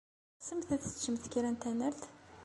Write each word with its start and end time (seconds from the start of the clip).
Teɣsemt 0.37 0.69
ad 0.75 0.81
teččemt 0.81 1.29
kra 1.31 1.49
n 1.51 1.55
tanalt? 1.61 2.01